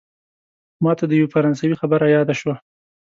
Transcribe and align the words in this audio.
ماته 0.83 1.03
د 1.07 1.11
یوه 1.19 1.31
فرانسوي 1.33 1.75
خبره 1.81 2.05
یاده 2.15 2.35
شوه. 2.39 2.55